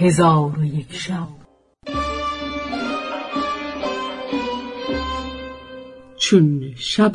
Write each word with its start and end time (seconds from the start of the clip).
هزار 0.00 0.58
و 0.58 0.64
یک 0.64 0.92
شب. 0.92 1.28
چون 6.16 6.74
شب 6.76 7.12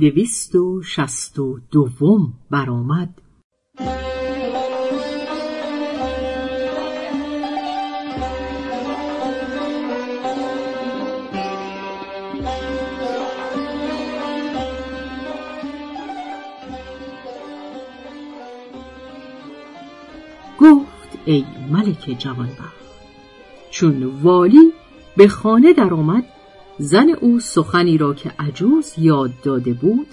دویست 0.00 0.54
و 0.54 0.82
شست 0.82 1.38
و 1.38 1.60
دوم 1.70 2.32
برآمد 2.50 3.22
ای 21.28 21.44
ملک 21.70 22.16
جوانبخت 22.18 22.88
چون 23.70 24.04
والی 24.22 24.72
به 25.16 25.28
خانه 25.28 25.72
درآمد 25.72 26.24
زن 26.78 27.10
او 27.20 27.40
سخنی 27.40 27.98
را 27.98 28.14
که 28.14 28.32
عجوز 28.38 28.92
یاد 28.98 29.30
داده 29.42 29.72
بود 29.72 30.06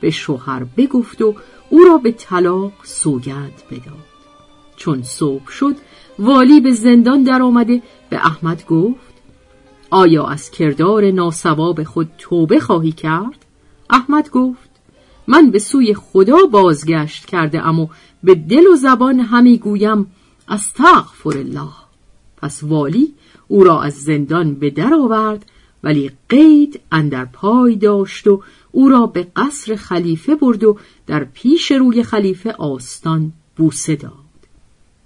به 0.00 0.10
شوهر 0.10 0.64
بگفت 0.76 1.22
و 1.22 1.34
او 1.70 1.78
را 1.84 1.98
به 1.98 2.12
طلاق 2.12 2.72
سوگند 2.82 3.62
بداد 3.70 4.06
چون 4.76 5.02
صبح 5.02 5.50
شد 5.50 5.76
والی 6.18 6.60
به 6.60 6.70
زندان 6.72 7.22
درآمده 7.22 7.82
به 8.10 8.16
احمد 8.16 8.66
گفت 8.66 9.12
آیا 9.90 10.26
از 10.26 10.50
کردار 10.50 11.10
ناسواب 11.10 11.82
خود 11.82 12.10
توبه 12.18 12.60
خواهی 12.60 12.92
کرد؟ 12.92 13.46
احمد 13.90 14.30
گفت 14.30 14.70
من 15.26 15.50
به 15.50 15.58
سوی 15.58 15.94
خدا 15.94 16.38
بازگشت 16.50 17.26
کرده 17.26 17.66
اما 17.66 17.90
به 18.22 18.34
دل 18.34 18.66
و 18.66 18.76
زبان 18.76 19.20
همی 19.20 19.58
گویم 19.58 20.06
از 20.48 20.72
تغفر 20.72 21.38
الله 21.38 21.72
پس 22.36 22.62
والی 22.62 23.14
او 23.48 23.64
را 23.64 23.82
از 23.82 23.94
زندان 23.94 24.54
به 24.54 24.70
در 24.70 24.94
آورد 24.94 25.46
ولی 25.82 26.10
قید 26.28 26.80
اندر 26.92 27.24
پای 27.24 27.76
داشت 27.76 28.26
و 28.26 28.42
او 28.72 28.88
را 28.88 29.06
به 29.06 29.26
قصر 29.36 29.76
خلیفه 29.76 30.34
برد 30.34 30.64
و 30.64 30.78
در 31.06 31.24
پیش 31.24 31.72
روی 31.72 32.02
خلیفه 32.02 32.52
آستان 32.52 33.32
بوسه 33.56 33.96
داد. 33.96 34.12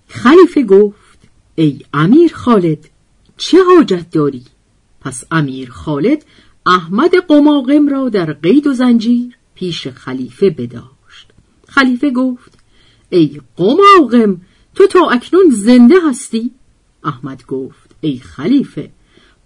خلیفه 0.09 0.63
گفت 0.63 1.19
ای 1.55 1.81
امیر 1.95 2.35
خالد 2.35 2.89
چه 3.37 3.59
حاجت 3.65 4.11
داری؟ 4.11 4.45
پس 5.01 5.25
امیر 5.31 5.71
خالد 5.71 6.25
احمد 6.67 7.15
قماقم 7.29 7.89
را 7.89 8.09
در 8.09 8.33
قید 8.33 8.67
و 8.67 8.73
زنجیر 8.73 9.37
پیش 9.55 9.89
خلیفه 9.89 10.51
بداشت. 10.51 11.33
خلیفه 11.69 12.11
گفت 12.11 12.59
ای 13.11 13.41
قماقم 13.57 14.41
تو 14.77 14.87
تا 14.87 15.09
اکنون 15.11 15.51
زنده 15.51 15.95
هستی؟ 16.09 16.51
احمد 17.05 17.47
گفت 17.47 17.91
ای 18.01 18.19
خلیفه 18.19 18.91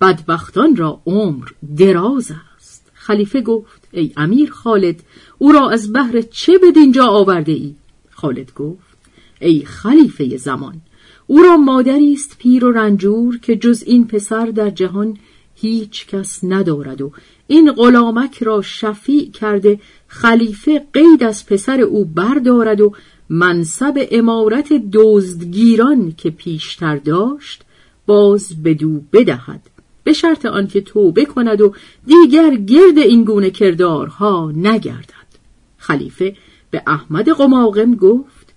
بدبختان 0.01 0.77
را 0.77 1.01
عمر 1.07 1.49
دراز 1.77 2.33
است 2.57 2.91
خلیفه 2.95 3.41
گفت 3.41 3.89
ای 3.93 4.13
امیر 4.17 4.51
خالد 4.51 5.03
او 5.39 5.53
را 5.53 5.71
از 5.71 5.93
بهر 5.93 6.21
چه 6.21 6.59
به 6.59 6.73
دینجا 6.73 7.07
آورده 7.07 7.53
ای؟ 7.53 7.75
خالد 8.11 8.55
گفت 8.55 8.97
ای 9.41 9.65
خلیفه 9.65 10.37
زمان 10.37 10.81
او 11.27 11.43
را 11.43 11.57
مادری 11.57 12.13
است 12.13 12.37
پیر 12.39 12.65
و 12.65 12.71
رنجور 12.71 13.39
که 13.39 13.57
جز 13.57 13.83
این 13.87 14.07
پسر 14.07 14.47
در 14.47 14.71
جهان 14.71 15.17
هیچ 15.55 16.07
کس 16.07 16.45
ندارد 16.45 17.03
و 17.03 17.13
این 17.47 17.73
غلامک 17.73 18.43
را 18.43 18.63
شفیع 18.63 19.31
کرده 19.31 19.81
خلیفه 20.09 20.87
قید 20.93 21.25
از 21.25 21.47
پسر 21.47 21.81
او 21.81 22.05
بردارد 22.05 22.81
و 22.81 22.93
منصب 23.31 24.09
امارت 24.11 24.73
دزدگیران 24.93 26.13
که 26.17 26.31
پیشتر 26.31 26.97
داشت 26.97 27.63
باز 28.07 28.63
بدو 28.63 29.01
بدهد. 29.13 29.61
به 30.05 30.13
شرط 30.13 30.47
آنکه 30.47 30.81
توبه 30.81 31.25
کند 31.25 31.61
و 31.61 31.75
دیگر 32.07 32.55
گرد 32.55 32.99
این 32.99 33.25
گونه 33.25 33.51
کردارها 33.51 34.53
نگردد. 34.57 35.31
خلیفه 35.79 36.37
به 36.71 36.83
احمد 36.87 37.29
قماقم 37.29 37.95
گفت 37.95 38.55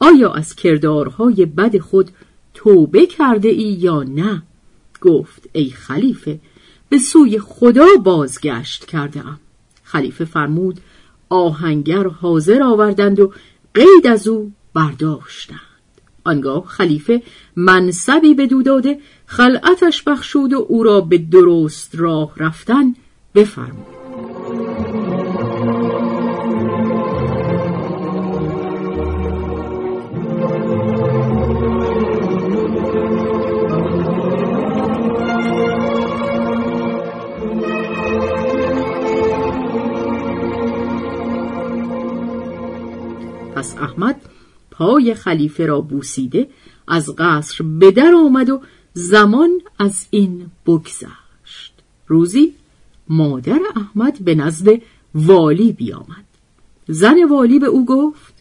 آیا 0.00 0.32
از 0.32 0.54
کردارهای 0.54 1.46
بد 1.46 1.78
خود 1.78 2.10
توبه 2.54 3.06
کرده 3.06 3.48
ای 3.48 3.76
یا 3.80 4.02
نه؟ 4.02 4.42
گفت 5.00 5.48
ای 5.52 5.70
خلیفه 5.70 6.40
به 6.88 6.98
سوی 6.98 7.38
خدا 7.38 7.86
بازگشت 8.04 8.84
کرده 8.84 9.26
ام 9.26 9.40
خلیفه 9.82 10.24
فرمود 10.24 10.80
آهنگر 11.28 12.06
حاضر 12.06 12.62
آوردند 12.62 13.20
و 13.20 13.32
قید 13.76 14.06
از 14.06 14.28
او 14.28 14.52
برداشتند. 14.74 15.60
آنگاه 16.24 16.66
خلیفه 16.66 17.22
منصبی 17.56 18.34
به 18.34 18.46
دو 18.46 18.62
داده 18.62 18.98
خلعتش 19.26 20.02
بخشود 20.02 20.52
و 20.52 20.66
او 20.68 20.82
را 20.82 21.00
به 21.00 21.18
درست 21.18 21.94
راه 21.94 22.32
رفتن 22.36 22.94
بفرمود. 23.34 23.95
پای 44.86 45.14
خلیفه 45.14 45.66
را 45.66 45.80
بوسیده 45.80 46.48
از 46.88 47.14
قصر 47.18 47.64
به 47.64 47.90
در 47.90 48.12
آمد 48.14 48.50
و 48.50 48.60
زمان 48.92 49.50
از 49.78 50.06
این 50.10 50.46
بگذشت. 50.66 51.74
روزی 52.06 52.54
مادر 53.08 53.60
احمد 53.76 54.18
به 54.24 54.34
نزد 54.34 54.68
والی 55.14 55.72
بیامد. 55.72 56.24
زن 56.88 57.24
والی 57.30 57.58
به 57.58 57.66
او 57.66 57.86
گفت 57.86 58.34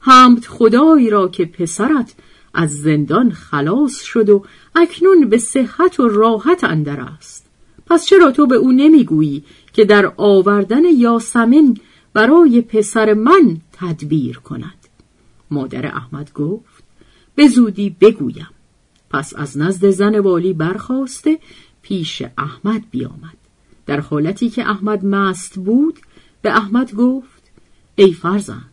حمد 0.00 0.44
خدایی 0.44 1.10
را 1.10 1.28
که 1.28 1.44
پسرت 1.44 2.14
از 2.54 2.80
زندان 2.80 3.30
خلاص 3.30 4.02
شد 4.02 4.28
و 4.28 4.44
اکنون 4.74 5.28
به 5.28 5.38
صحت 5.38 6.00
و 6.00 6.08
راحت 6.08 6.64
اندر 6.64 7.00
است. 7.00 7.46
پس 7.86 8.06
چرا 8.06 8.30
تو 8.30 8.46
به 8.46 8.56
او 8.56 8.72
نمی‌گویی 8.72 9.44
که 9.72 9.84
در 9.84 10.12
آوردن 10.16 10.84
یاسمین 10.84 11.80
برای 12.12 12.60
پسر 12.60 13.14
من 13.14 13.56
تدبیر 13.72 14.38
کند؟ 14.38 14.77
مادر 15.50 15.86
احمد 15.86 16.32
گفت 16.32 16.84
به 17.34 17.48
زودی 17.48 17.96
بگویم. 18.00 18.50
پس 19.10 19.34
از 19.36 19.58
نزد 19.58 19.90
زن 19.90 20.18
والی 20.18 20.52
برخواسته 20.52 21.38
پیش 21.82 22.22
احمد 22.38 22.82
بیامد. 22.90 23.36
در 23.86 24.00
حالتی 24.00 24.50
که 24.50 24.70
احمد 24.70 25.04
مست 25.04 25.54
بود 25.54 25.98
به 26.42 26.56
احمد 26.56 26.94
گفت 26.94 27.42
ای 27.96 28.12
فرزند 28.12 28.72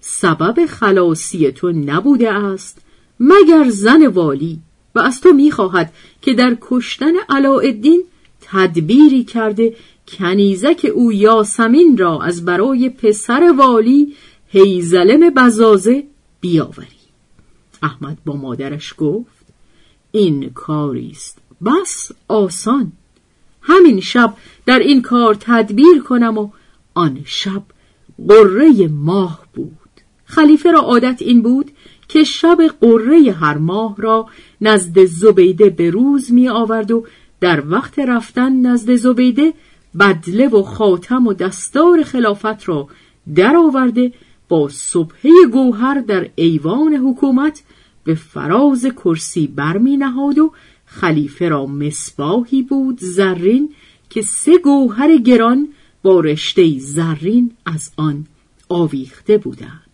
سبب 0.00 0.66
خلاصی 0.66 1.52
تو 1.52 1.72
نبوده 1.72 2.32
است 2.32 2.78
مگر 3.20 3.68
زن 3.68 4.06
والی 4.06 4.58
و 4.94 5.00
از 5.00 5.20
تو 5.20 5.32
می‌خواهد 5.32 5.92
که 6.22 6.34
در 6.34 6.56
کشتن 6.60 7.12
علاءالدین 7.28 8.04
تدبیری 8.40 9.24
کرده 9.24 9.76
کنیزک 10.08 10.90
او 10.94 11.12
یاسمین 11.12 11.98
را 11.98 12.22
از 12.22 12.44
برای 12.44 12.88
پسر 12.88 13.54
والی 13.58 14.14
هیزلم 14.52 15.30
بزازه 15.30 16.04
بیاوری. 16.40 16.88
احمد 17.82 18.18
با 18.24 18.36
مادرش 18.36 18.94
گفت 18.98 19.46
این 20.12 20.50
کاری 20.54 21.10
است. 21.10 21.38
بس 21.64 22.12
آسان. 22.28 22.92
همین 23.62 24.00
شب 24.00 24.34
در 24.66 24.78
این 24.78 25.02
کار 25.02 25.36
تدبیر 25.40 26.02
کنم 26.08 26.38
و 26.38 26.50
آن 26.94 27.20
شب 27.24 27.62
قره 28.28 28.88
ماه 28.88 29.40
بود. 29.54 29.70
خلیفه 30.24 30.70
را 30.70 30.80
عادت 30.80 31.22
این 31.22 31.42
بود 31.42 31.70
که 32.08 32.24
شب 32.24 32.58
قره 32.80 33.32
هر 33.32 33.58
ماه 33.58 33.94
را 33.98 34.26
نزد 34.60 35.04
زبیده 35.04 35.70
به 35.70 35.90
روز 35.90 36.32
می 36.32 36.48
آورد 36.48 36.90
و 36.90 37.06
در 37.40 37.62
وقت 37.66 37.98
رفتن 37.98 38.66
نزد 38.66 38.94
زبیده 38.94 39.54
بدله 39.98 40.48
و 40.48 40.62
خاتم 40.62 41.26
و 41.26 41.32
دستار 41.32 42.02
خلافت 42.02 42.68
را 42.68 42.88
در 43.34 43.56
آورده 43.56 44.12
با 44.50 44.68
صبحه 44.68 45.30
گوهر 45.52 46.00
در 46.00 46.30
ایوان 46.34 46.94
حکومت 46.94 47.62
به 48.04 48.14
فراز 48.14 48.86
کرسی 48.86 49.46
برمی 49.46 49.96
نهاد 49.96 50.38
و 50.38 50.52
خلیفه 50.86 51.48
را 51.48 51.66
مصباحی 51.66 52.62
بود 52.62 52.98
زرین 53.00 53.74
که 54.10 54.22
سه 54.22 54.58
گوهر 54.58 55.16
گران 55.16 55.68
با 56.02 56.20
رشته 56.20 56.78
زرین 56.78 57.52
از 57.66 57.92
آن 57.96 58.26
آویخته 58.68 59.38
بودند 59.38 59.90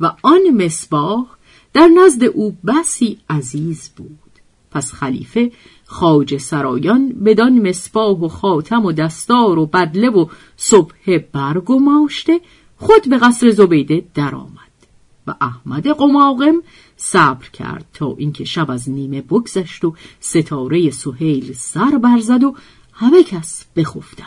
و 0.00 0.12
آن 0.22 0.50
مصباح 0.52 1.26
در 1.72 1.88
نزد 1.88 2.24
او 2.24 2.56
بسی 2.66 3.18
عزیز 3.30 3.90
بود. 3.96 4.30
پس 4.70 4.92
خلیفه 4.92 5.52
خاج 5.84 6.36
سرایان 6.36 7.08
بدان 7.08 7.68
مصباح 7.68 8.18
و 8.18 8.28
خاتم 8.28 8.84
و 8.84 8.92
دستار 8.92 9.58
و 9.58 9.66
بدله 9.66 10.10
و 10.10 10.26
صبح 10.56 11.18
برگماشته 11.32 12.40
خود 12.80 13.08
به 13.08 13.18
قصر 13.18 13.50
زبیده 13.50 14.04
درآمد 14.14 14.60
و 15.26 15.34
احمد 15.40 15.88
قماقم 15.88 16.54
صبر 16.96 17.48
کرد 17.48 17.86
تا 17.94 18.14
اینکه 18.18 18.44
شب 18.44 18.70
از 18.70 18.90
نیمه 18.90 19.20
بگذشت 19.20 19.84
و 19.84 19.94
ستاره 20.20 20.90
سهیل 20.90 21.52
سر 21.52 21.98
برزد 21.98 22.44
و 22.44 22.54
همه 22.92 23.22
کس 23.22 23.64
بخفتند. 23.76 24.26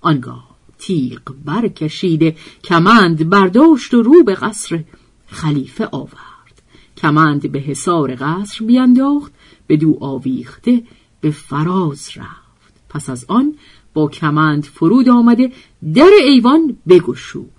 آنگاه 0.00 0.48
تیغ 0.78 1.20
برکشیده 1.44 2.36
کمند 2.64 3.28
برداشت 3.28 3.94
و 3.94 4.02
رو 4.02 4.22
به 4.22 4.34
قصر 4.34 4.84
خلیفه 5.26 5.88
آورد. 5.92 6.62
کمند 6.96 7.52
به 7.52 7.58
حصار 7.58 8.14
قصر 8.14 8.64
بینداخت 8.64 9.32
به 9.66 9.76
دو 9.76 9.98
آویخته 10.00 10.82
به 11.20 11.30
فراز 11.30 12.10
رفت. 12.16 12.72
پس 12.88 13.10
از 13.10 13.24
آن 13.28 13.54
با 13.94 14.08
کمند 14.08 14.64
فرود 14.64 15.08
آمده 15.08 15.52
در 15.94 16.10
ایوان 16.24 16.76
بگشود. 16.88 17.57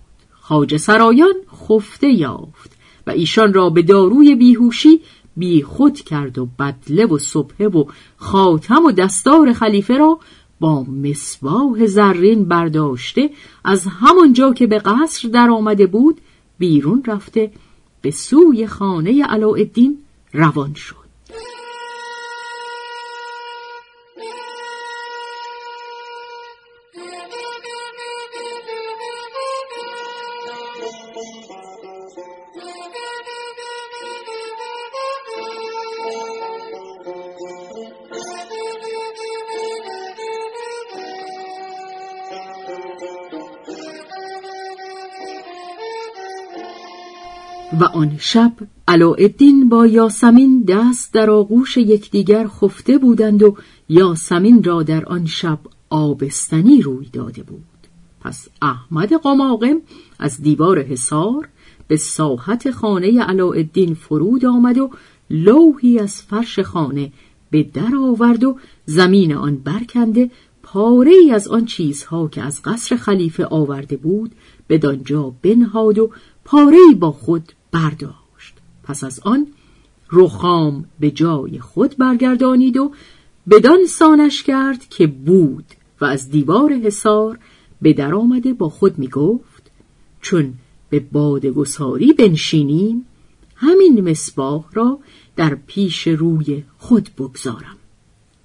خاج 0.50 0.78
سرایان 0.78 1.34
خفته 1.56 2.08
یافت 2.08 2.72
و 3.08 3.12
ایشان 3.12 3.54
را 3.54 3.70
به 3.70 3.82
داروی 3.82 4.36
بیهوشی 4.36 5.02
بی 5.38 5.64
خود 5.64 6.02
کرد 6.02 6.38
و 6.38 6.48
بدله 6.60 7.06
و 7.06 7.18
صبحه 7.18 7.68
و 7.68 7.86
خاتم 8.18 8.86
و 8.86 8.92
دستار 8.92 9.54
خلیفه 9.54 9.98
را 9.98 10.20
با 10.60 10.84
مصباح 10.84 11.86
زرین 11.86 12.46
برداشته 12.46 13.30
از 13.64 13.88
همانجا 13.88 14.54
که 14.54 14.68
به 14.68 14.80
قصر 14.80 15.28
در 15.28 15.50
آمده 15.50 15.88
بود 15.88 16.22
بیرون 16.60 17.04
رفته 17.08 17.52
به 18.02 18.12
سوی 18.12 18.68
خانه 18.68 19.24
علاءالدین 19.24 19.98
روان 20.34 20.74
شد. 20.74 20.99
و 47.80 47.84
آن 47.84 48.16
شب 48.20 48.54
علاءالدین 48.88 49.70
با 49.70 49.88
یاسمین 49.88 50.64
دست 50.68 51.14
در 51.14 51.30
آغوش 51.30 51.78
یکدیگر 51.78 52.48
خفته 52.48 52.98
بودند 52.98 53.44
و 53.44 53.58
یاسمین 53.90 54.64
را 54.64 54.84
در 54.84 55.06
آن 55.06 55.26
شب 55.26 55.60
آبستنی 55.90 56.82
روی 56.82 57.10
داده 57.14 57.44
بود. 57.44 57.64
پس 58.22 58.48
احمد 58.62 59.14
قماقم 59.14 59.78
از 60.20 60.42
دیوار 60.42 60.82
حصار 60.82 61.50
به 61.88 61.98
ساحت 61.98 62.72
خانه 62.72 63.24
علاءالدین 63.24 63.94
فرود 63.94 64.46
آمد 64.46 64.78
و 64.78 64.90
لوحی 65.30 66.00
از 66.00 66.22
فرش 66.22 66.60
خانه 66.60 67.12
به 67.52 67.64
در 67.64 67.96
آورد 68.00 68.44
و 68.44 68.58
زمین 68.86 69.34
آن 69.34 69.56
برکنده 69.56 70.32
پاره 70.64 71.12
ای 71.12 71.32
از 71.32 71.48
آن 71.48 71.66
چیزها 71.66 72.28
که 72.28 72.42
از 72.42 72.62
قصر 72.62 72.96
خلیفه 72.96 73.46
آورده 73.46 73.98
بود 73.98 74.32
به 74.68 74.78
دانجا 74.78 75.34
بنهاد 75.42 76.00
و 76.00 76.12
پاره 76.46 76.78
با 77.00 77.12
خود 77.12 77.54
برداشت. 77.72 78.54
پس 78.84 79.04
از 79.04 79.20
آن 79.20 79.48
رخام 80.12 80.86
به 81.00 81.12
جای 81.12 81.60
خود 81.60 81.98
برگردانید 81.98 82.78
و 82.78 82.92
بدان 83.50 83.86
سانش 83.86 84.44
کرد 84.44 84.90
که 84.90 85.08
بود 85.08 85.66
و 86.02 86.06
از 86.06 86.30
دیوار 86.30 86.74
حصار 86.74 87.40
به 87.82 87.94
در 87.94 88.16
آمده 88.16 88.54
با 88.54 88.70
خود 88.70 89.00
می 89.00 89.08
گفت 89.08 89.72
چون 90.22 90.54
به 90.90 91.00
بادگساری 91.00 92.14
بنشینیم 92.14 93.06
همین 93.56 94.10
مصباح 94.10 94.66
را 94.74 95.00
در 95.36 95.56
پیش 95.56 96.08
روی 96.08 96.64
خود 96.78 97.10
بگذارم. 97.18 97.78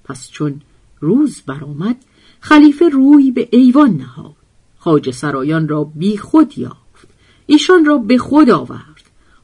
پس 0.05 0.31
چون 0.31 0.61
روز 1.01 1.43
برآمد 1.47 1.97
خلیفه 2.41 2.89
روی 2.89 3.31
به 3.31 3.49
ایوان 3.53 3.91
نهاد. 3.91 4.37
خاج 4.79 5.11
سرایان 5.11 5.69
را 5.69 5.85
بی 5.85 6.17
خود 6.17 6.59
یافت. 6.59 7.09
ایشان 7.47 7.85
را 7.85 7.99
به 7.99 8.19
خود 8.19 8.51
آورد. 8.51 8.94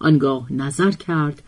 آنگاه 0.00 0.52
نظر 0.52 0.91
کرد 0.91 1.43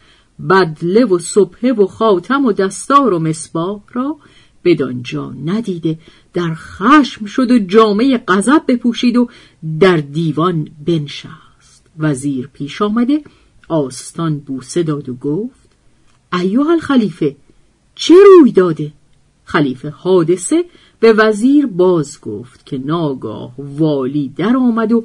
بدله 0.49 1.05
و 1.05 1.19
صبحه 1.19 1.73
و 1.73 1.87
خاتم 1.87 2.45
و 2.45 2.53
دستار 2.53 3.13
و 3.13 3.19
مصباح 3.19 3.81
را 3.93 4.17
بدانجا 4.65 5.31
ندیده 5.45 5.99
در 6.35 6.55
خشم 6.55 7.25
شد 7.25 7.51
و 7.51 7.59
جامعه 7.59 8.19
غضب 8.29 8.63
بپوشید 8.69 9.17
و 9.17 9.29
در 9.81 9.97
دیوان 9.97 10.69
بنشست 10.87 11.87
وزیر 11.99 12.47
پیش 12.47 12.83
آمده 12.83 13.23
آستان 13.69 14.39
بوسه 14.39 14.83
داد 14.83 15.09
و 15.09 15.15
گفت 15.15 15.69
ایوه 16.33 16.71
الخلیفه 16.71 17.37
چه 17.95 18.15
روی 18.41 18.53
داده؟ 18.53 18.93
خلیفه 19.45 19.91
حادثه 19.91 20.65
به 21.01 21.13
وزیر 21.13 21.67
باز 21.67 22.21
گفت 22.21 22.67
که 22.67 22.79
ناگاه 22.79 23.53
والی 23.59 24.33
در 24.37 24.57
آمد 24.57 24.93
و 24.93 25.05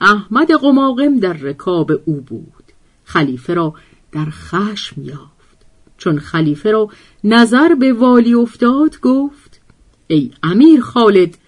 احمد 0.00 0.52
قماقم 0.52 1.18
در 1.18 1.32
رکاب 1.32 1.92
او 2.04 2.20
بود 2.20 2.55
خلیفه 3.06 3.54
را 3.54 3.74
در 4.12 4.26
خشم 4.30 5.02
یافت. 5.02 5.66
چون 5.98 6.18
خلیفه 6.18 6.70
را 6.70 6.88
نظر 7.24 7.74
به 7.74 7.92
والی 7.92 8.34
افتاد 8.34 9.00
گفت 9.00 9.60
ای 10.06 10.30
امیر 10.42 10.80
خالد 10.80 11.38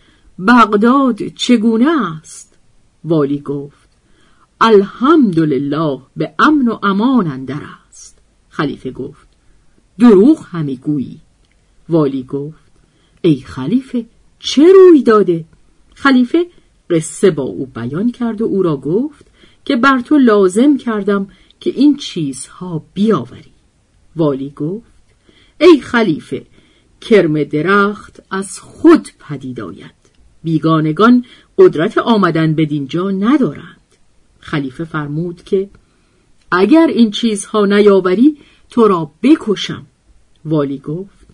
بغداد 0.47 1.29
چگونه 1.29 2.13
است؟ 2.17 2.59
والی 3.05 3.41
گفت 3.41 3.89
الحمدلله 4.61 5.99
به 6.17 6.35
امن 6.39 6.69
و 6.69 6.79
امان 6.83 7.27
اندر 7.27 7.61
است. 7.89 8.19
خلیفه 8.49 8.91
گفت 8.91 9.29
دروغ 9.99 10.47
همی 10.51 10.77
گویی. 10.77 11.21
والی 11.89 12.23
گفت 12.23 12.73
ای 13.23 13.41
خلیفه 13.41 14.07
چه 14.39 14.73
روی 14.73 15.03
داده؟ 15.03 15.45
خلیفه 15.95 16.47
قصه 16.91 17.31
با 17.31 17.43
او 17.43 17.67
بیان 17.67 18.13
کرد 18.13 18.43
و 18.43 18.45
او 18.45 18.63
را 18.63 18.77
گفت 18.77 19.27
که 19.65 19.77
بر 19.77 20.01
تو 20.01 20.19
لازم 20.19 20.77
کردم 20.77 21.29
که 21.61 21.71
این 21.71 21.97
چیزها 21.97 22.85
بیاوری. 22.95 23.53
والی 24.17 24.53
گفت 24.57 24.99
ای 25.61 25.81
خلیفه 25.81 26.47
کرم 27.01 27.45
درخت 27.45 28.21
از 28.31 28.61
خود 28.61 29.09
پدید 29.19 29.61
آید. 29.61 29.99
بیگانگان 30.45 31.25
قدرت 31.59 31.99
آمدن 31.99 32.55
به 32.55 32.65
دینجا 32.65 33.11
ندارند. 33.11 33.77
خلیفه 34.41 34.85
فرمود 34.85 35.43
که 35.45 35.71
اگر 36.51 36.87
این 36.87 37.11
چیزها 37.11 37.67
نیاوری 37.67 38.37
تو 38.71 38.89
را 38.89 39.11
بکشم. 39.23 39.87
والی 40.45 40.79
گفت 40.79 41.27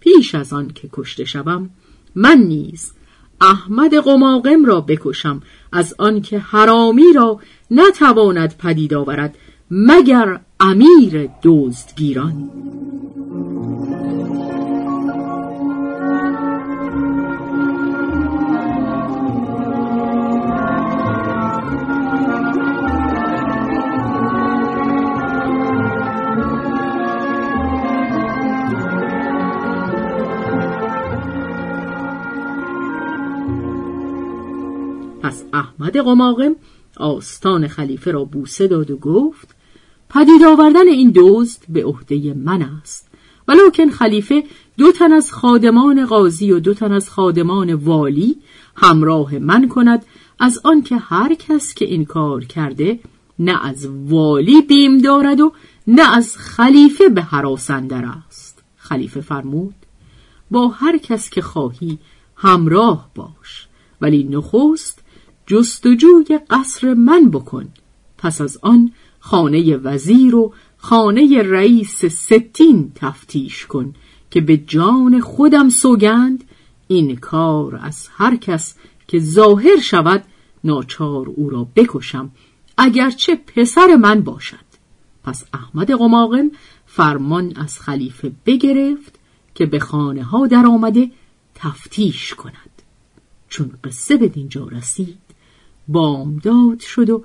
پیش 0.00 0.34
از 0.34 0.52
آن 0.52 0.68
که 0.68 0.88
کشته 0.92 1.24
شوم 1.24 1.70
من 2.14 2.38
نیز 2.38 2.92
احمد 3.40 3.94
قماقم 3.94 4.64
را 4.64 4.80
بکشم 4.80 5.42
از 5.72 5.94
آنکه 5.98 6.38
حرامی 6.38 7.12
را 7.14 7.40
نتواند 7.70 8.56
پدید 8.56 8.94
آورد 8.94 9.38
مگر 9.70 10.40
امیر 10.60 11.30
دزدگیران. 11.42 12.50
پس 35.22 35.44
احمد 35.52 35.96
قماقم 35.96 36.56
آستان 36.96 37.68
خلیفه 37.68 38.10
را 38.10 38.24
بوسه 38.24 38.66
داد 38.66 38.90
و 38.90 38.96
گفت 38.96 39.57
پدید 40.10 40.44
آوردن 40.44 40.88
این 40.88 41.12
دزد 41.14 41.62
به 41.68 41.84
عهده 41.84 42.34
من 42.34 42.62
است. 42.62 43.08
ولکن 43.48 43.90
خلیفه 43.90 44.44
دو 44.78 44.92
تن 44.92 45.12
از 45.12 45.32
خادمان 45.32 46.06
قاضی 46.06 46.52
و 46.52 46.60
دو 46.60 46.74
تن 46.74 46.92
از 46.92 47.10
خادمان 47.10 47.74
والی 47.74 48.36
همراه 48.76 49.38
من 49.38 49.68
کند. 49.68 50.04
از 50.38 50.60
آنکه 50.64 50.96
هر 50.96 51.34
کس 51.34 51.74
که 51.74 51.84
این 51.84 52.04
کار 52.04 52.44
کرده 52.44 53.00
نه 53.38 53.66
از 53.66 53.86
والی 53.86 54.62
بیم 54.62 54.98
دارد 54.98 55.40
و 55.40 55.52
نه 55.86 56.16
از 56.16 56.36
خلیفه 56.36 57.08
به 57.08 57.22
حراسندر 57.22 58.04
است. 58.04 58.62
خلیفه 58.76 59.20
فرمود 59.20 59.74
با 60.50 60.68
هر 60.68 60.98
کس 60.98 61.30
که 61.30 61.42
خواهی 61.42 61.98
همراه 62.36 63.10
باش 63.14 63.68
ولی 64.00 64.24
نخست 64.24 65.04
جستجوی 65.46 66.38
قصر 66.50 66.94
من 66.94 67.30
بکن. 67.30 67.68
پس 68.18 68.40
از 68.40 68.58
آن 68.62 68.92
خانه 69.20 69.76
وزیر 69.76 70.34
و 70.34 70.52
خانه 70.76 71.42
رئیس 71.42 72.04
ستین 72.04 72.92
تفتیش 72.94 73.66
کن 73.66 73.94
که 74.30 74.40
به 74.40 74.56
جان 74.56 75.20
خودم 75.20 75.68
سوگند. 75.68 76.44
این 76.88 77.16
کار 77.16 77.80
از 77.82 78.08
هر 78.12 78.36
کس 78.36 78.74
که 79.08 79.18
ظاهر 79.18 79.80
شود 79.80 80.24
ناچار 80.64 81.28
او 81.28 81.50
را 81.50 81.66
بکشم 81.76 82.30
اگرچه 82.76 83.36
پسر 83.36 83.96
من 83.96 84.20
باشد. 84.20 84.68
پس 85.24 85.44
احمد 85.54 85.90
قماقم 85.90 86.50
فرمان 86.86 87.52
از 87.56 87.80
خلیفه 87.80 88.32
بگرفت 88.46 89.18
که 89.54 89.66
به 89.66 89.78
خانه 89.78 90.22
ها 90.22 90.46
در 90.46 90.66
آمده 90.66 91.10
تفتیش 91.54 92.34
کند. 92.34 92.82
چون 93.48 93.70
قصه 93.84 94.16
به 94.16 94.28
دینجا 94.28 94.68
رسید 94.68 95.18
بامداد 95.88 96.80
شد 96.80 97.10
و 97.10 97.24